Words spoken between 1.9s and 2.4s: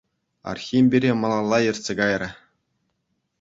кайрӗ.